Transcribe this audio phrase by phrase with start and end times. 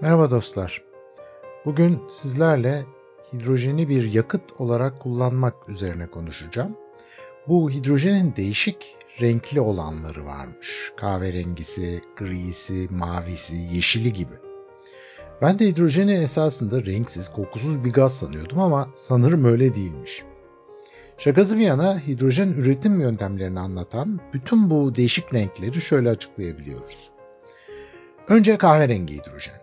[0.00, 0.82] Merhaba dostlar.
[1.64, 2.84] Bugün sizlerle
[3.32, 6.76] hidrojeni bir yakıt olarak kullanmak üzerine konuşacağım.
[7.48, 10.92] Bu hidrojenin değişik renkli olanları varmış.
[10.96, 14.34] Kahverengisi, grisi, mavisi, yeşili gibi.
[15.42, 20.24] Ben de hidrojeni esasında renksiz, kokusuz bir gaz sanıyordum ama sanırım öyle değilmiş.
[21.18, 27.10] Şakası bir yana hidrojen üretim yöntemlerini anlatan bütün bu değişik renkleri şöyle açıklayabiliyoruz.
[28.28, 29.57] Önce kahverengi hidrojen.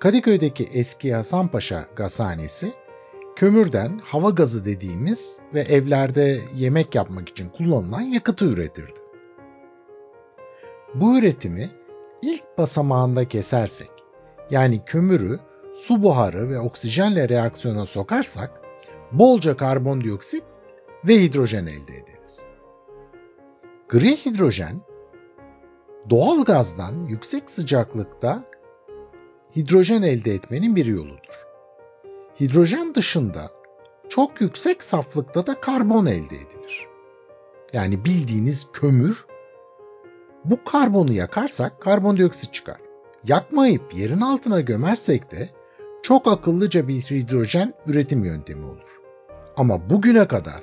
[0.00, 2.72] Kadıköy'deki eski Hasanpaşa gazhanesi
[3.36, 9.00] kömürden hava gazı dediğimiz ve evlerde yemek yapmak için kullanılan yakıtı üretirdi.
[10.94, 11.70] Bu üretimi
[12.22, 13.90] ilk basamağında kesersek,
[14.50, 15.38] yani kömürü
[15.74, 18.50] su buharı ve oksijenle reaksiyona sokarsak,
[19.12, 20.44] bolca karbondioksit
[21.04, 22.44] ve hidrojen elde ederiz.
[23.88, 24.80] Gri hidrojen,
[26.10, 28.44] doğal gazdan yüksek sıcaklıkta
[29.56, 31.18] hidrojen elde etmenin bir yoludur.
[32.40, 33.50] Hidrojen dışında
[34.08, 36.86] çok yüksek saflıkta da karbon elde edilir.
[37.72, 39.26] Yani bildiğiniz kömür.
[40.44, 42.78] Bu karbonu yakarsak karbondioksit çıkar.
[43.24, 45.48] Yakmayıp yerin altına gömersek de
[46.02, 49.00] çok akıllıca bir hidrojen üretim yöntemi olur.
[49.56, 50.62] Ama bugüne kadar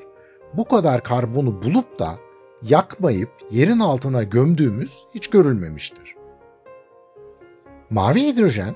[0.54, 2.16] bu kadar karbonu bulup da
[2.62, 6.16] yakmayıp yerin altına gömdüğümüz hiç görülmemiştir.
[7.90, 8.76] Mavi hidrojen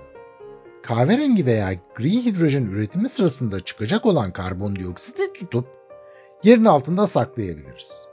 [0.90, 5.68] kahverengi veya gri hidrojen üretimi sırasında çıkacak olan karbondioksiti tutup
[6.44, 8.08] yerin altında saklayabiliriz.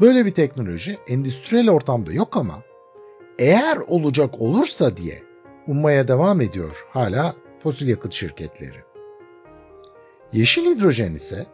[0.00, 2.62] Böyle bir teknoloji endüstriyel ortamda yok ama
[3.38, 5.22] eğer olacak olursa diye
[5.66, 8.78] ummaya devam ediyor hala fosil yakıt şirketleri.
[10.32, 11.46] Yeşil hidrojen ise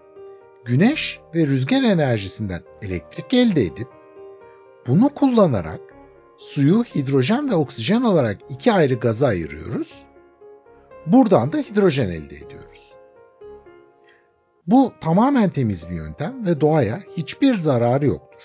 [0.65, 3.89] güneş ve rüzgar enerjisinden elektrik elde edip
[4.87, 5.81] bunu kullanarak
[6.41, 10.05] suyu hidrojen ve oksijen olarak iki ayrı gaza ayırıyoruz.
[11.07, 12.95] Buradan da hidrojen elde ediyoruz.
[14.67, 18.43] Bu tamamen temiz bir yöntem ve doğaya hiçbir zararı yoktur.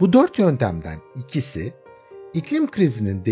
[0.00, 1.72] Bu dört yöntemden ikisi
[2.32, 3.24] iklim krizinin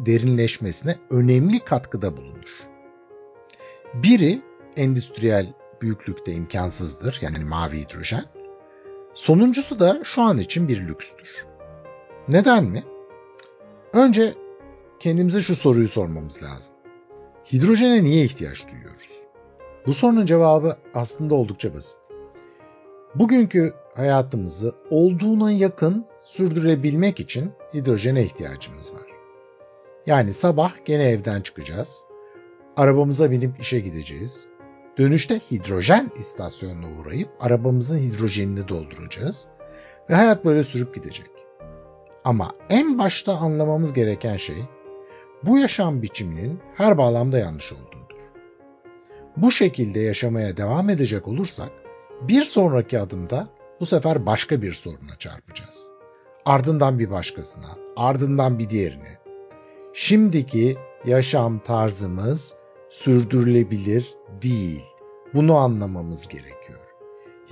[0.00, 2.50] derinleşmesine önemli katkıda bulunur.
[3.94, 4.42] Biri
[4.76, 5.46] endüstriyel
[5.82, 8.24] büyüklükte imkansızdır yani mavi hidrojen.
[9.14, 11.46] Sonuncusu da şu an için bir lükstür.
[12.28, 12.84] Neden mi?
[13.92, 14.34] Önce
[15.00, 16.74] kendimize şu soruyu sormamız lazım.
[17.52, 19.22] Hidrojene niye ihtiyaç duyuyoruz?
[19.86, 21.98] Bu sorunun cevabı aslında oldukça basit.
[23.14, 29.06] Bugünkü hayatımızı olduğuna yakın sürdürebilmek için hidrojene ihtiyacımız var.
[30.06, 32.06] Yani sabah gene evden çıkacağız.
[32.76, 34.48] Arabamıza binip işe gideceğiz.
[34.98, 39.48] Dönüşte hidrojen istasyonuna uğrayıp arabamızın hidrojenini dolduracağız.
[40.10, 41.37] Ve hayat böyle sürüp gidecek.
[42.24, 44.64] Ama en başta anlamamız gereken şey
[45.42, 47.98] bu yaşam biçiminin her bağlamda yanlış olduğudur.
[49.36, 51.70] Bu şekilde yaşamaya devam edecek olursak
[52.20, 53.48] bir sonraki adımda
[53.80, 55.90] bu sefer başka bir soruna çarpacağız.
[56.44, 59.18] Ardından bir başkasına, ardından bir diğerine.
[59.94, 62.56] Şimdiki yaşam tarzımız
[62.88, 64.84] sürdürülebilir değil.
[65.34, 66.80] Bunu anlamamız gerekiyor.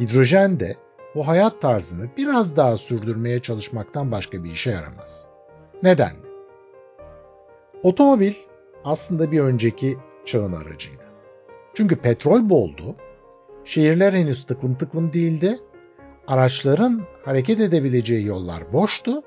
[0.00, 0.76] Hidrojen de
[1.16, 5.28] bu hayat tarzını biraz daha sürdürmeye çalışmaktan başka bir işe yaramaz.
[5.82, 6.26] Neden mi?
[7.82, 8.34] Otomobil
[8.84, 11.04] aslında bir önceki çağın aracıydı.
[11.74, 12.96] Çünkü petrol boldu,
[13.64, 15.58] şehirler henüz tıklım tıklım değildi,
[16.26, 19.22] araçların hareket edebileceği yollar boştu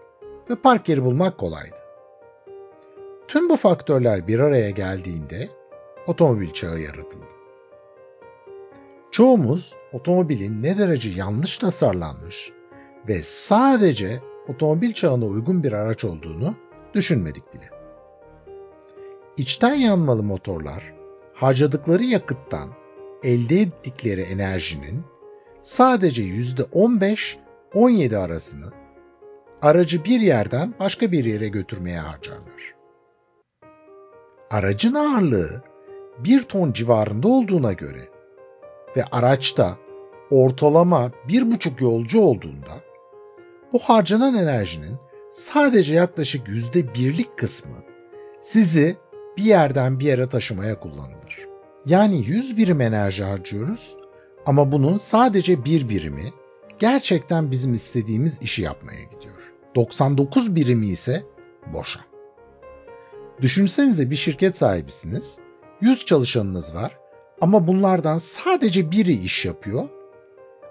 [0.49, 1.75] ve park yeri bulmak kolaydı.
[3.27, 5.49] Tüm bu faktörler bir araya geldiğinde
[6.07, 7.38] otomobil çağı yaratıldı.
[9.11, 12.51] Çoğumuz otomobilin ne derece yanlış tasarlanmış
[13.07, 16.55] ve sadece otomobil çağına uygun bir araç olduğunu
[16.93, 17.69] düşünmedik bile.
[19.37, 20.93] İçten yanmalı motorlar
[21.33, 22.69] harcadıkları yakıttan
[23.23, 25.03] elde ettikleri enerjinin
[25.61, 28.71] sadece %15-17 arasını
[29.61, 32.75] aracı bir yerden başka bir yere götürmeye harcarlar.
[34.49, 35.63] Aracın ağırlığı
[36.19, 38.18] bir ton civarında olduğuna göre
[38.97, 39.77] ve araçta
[40.31, 42.81] ortalama bir buçuk yolcu olduğunda
[43.73, 44.97] bu harcanan enerjinin
[45.31, 47.75] sadece yaklaşık yüzde birlik kısmı
[48.41, 48.97] sizi
[49.37, 51.47] bir yerden bir yere taşımaya kullanılır.
[51.85, 53.95] Yani 100 birim enerji harcıyoruz
[54.45, 56.25] ama bunun sadece bir birimi
[56.79, 59.53] gerçekten bizim istediğimiz işi yapmaya gidiyor.
[59.75, 61.23] 99 birimi ise
[61.73, 61.99] boşa.
[63.41, 65.39] Düşünsenize bir şirket sahibisiniz,
[65.81, 66.97] 100 çalışanınız var
[67.41, 69.89] ama bunlardan sadece biri iş yapıyor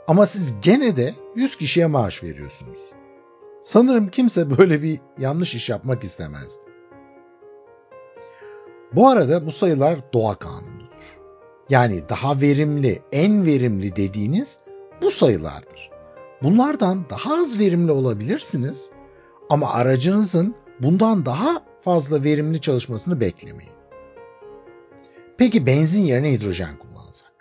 [0.08, 2.92] ama siz gene de 100 kişiye maaş veriyorsunuz.
[3.62, 6.62] Sanırım kimse böyle bir yanlış iş yapmak istemezdi.
[8.92, 10.88] Bu arada bu sayılar doğa kanunudur.
[11.70, 14.60] Yani daha verimli, en verimli dediğiniz
[15.02, 15.90] bu sayılardır.
[16.42, 18.92] Bunlardan daha az verimli olabilirsiniz
[19.50, 23.77] ama aracınızın bundan daha fazla verimli çalışmasını beklemeyin.
[25.38, 27.32] Peki benzin yerine hidrojen kullansak?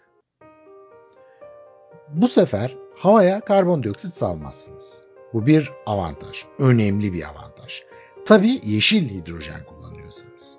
[2.10, 5.08] Bu sefer havaya karbondioksit salmazsınız.
[5.34, 7.84] Bu bir avantaj, önemli bir avantaj.
[8.26, 10.58] Tabii yeşil hidrojen kullanıyorsanız.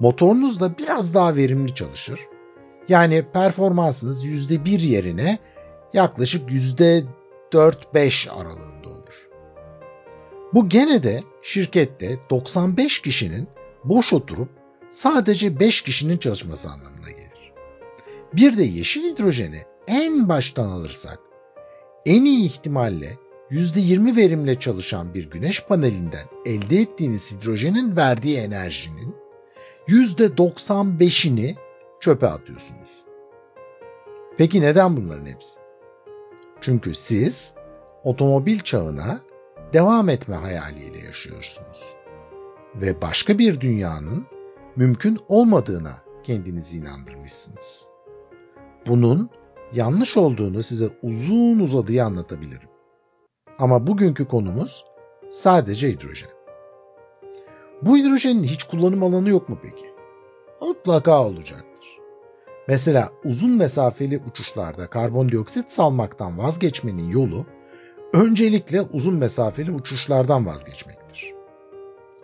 [0.00, 2.20] Motorunuz da biraz daha verimli çalışır.
[2.88, 5.38] Yani performansınız %1 yerine
[5.92, 9.28] yaklaşık %4-5 aralığında olur.
[10.54, 13.48] Bu gene de şirkette 95 kişinin
[13.84, 14.61] boş oturup
[14.92, 17.52] sadece 5 kişinin çalışması anlamına gelir.
[18.32, 21.18] Bir de yeşil hidrojeni en baştan alırsak
[22.06, 23.16] en iyi ihtimalle
[23.50, 29.16] %20 verimle çalışan bir güneş panelinden elde ettiğiniz hidrojenin verdiği enerjinin
[29.88, 31.54] %95'ini
[32.00, 33.04] çöpe atıyorsunuz.
[34.38, 35.58] Peki neden bunların hepsi?
[36.60, 37.54] Çünkü siz
[38.04, 39.20] otomobil çağına
[39.72, 41.94] devam etme hayaliyle yaşıyorsunuz.
[42.74, 44.26] Ve başka bir dünyanın
[44.76, 47.88] mümkün olmadığına kendinizi inandırmışsınız.
[48.86, 49.30] Bunun
[49.72, 52.68] yanlış olduğunu size uzun uzadıya anlatabilirim.
[53.58, 54.84] Ama bugünkü konumuz
[55.30, 56.30] sadece hidrojen.
[57.82, 59.86] Bu hidrojenin hiç kullanım alanı yok mu peki?
[60.60, 61.98] Mutlaka olacaktır.
[62.68, 67.46] Mesela uzun mesafeli uçuşlarda karbondioksit salmaktan vazgeçmenin yolu
[68.12, 71.01] öncelikle uzun mesafeli uçuşlardan vazgeçmektir.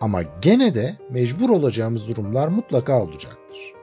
[0.01, 3.73] Ama gene de mecbur olacağımız durumlar mutlaka olacaktır.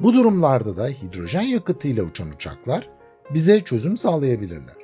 [0.00, 2.88] Bu durumlarda da hidrojen yakıtıyla uçan uçaklar
[3.34, 4.76] bize çözüm sağlayabilirler.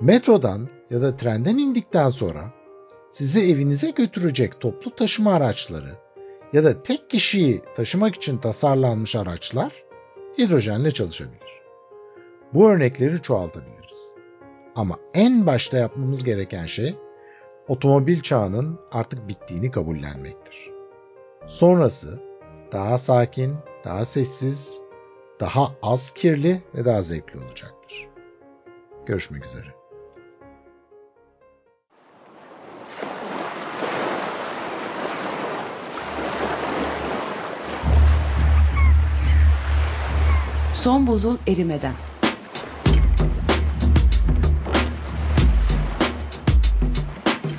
[0.00, 2.52] Metrodan ya da trenden indikten sonra
[3.10, 5.92] sizi evinize götürecek toplu taşıma araçları
[6.52, 9.72] ya da tek kişiyi taşımak için tasarlanmış araçlar
[10.38, 11.62] hidrojenle çalışabilir.
[12.54, 14.14] Bu örnekleri çoğaltabiliriz.
[14.76, 16.94] Ama en başta yapmamız gereken şey
[17.68, 20.70] otomobil çağının artık bittiğini kabullenmektir.
[21.46, 22.22] Sonrası
[22.72, 23.54] daha sakin,
[23.84, 24.82] daha sessiz,
[25.40, 28.08] daha az kirli ve daha zevkli olacaktır.
[29.06, 29.76] Görüşmek üzere.
[40.74, 41.94] Son buzul erimeden.